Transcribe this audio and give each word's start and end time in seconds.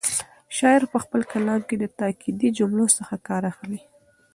شاعر 0.57 0.83
په 0.93 0.97
خپل 1.03 1.21
کلام 1.31 1.61
کې 1.67 1.75
له 1.81 1.87
تاکېدي 1.99 2.49
جملو 2.57 2.85
څخه 2.97 3.15
کار 3.27 3.41
اخلي. 3.51 3.79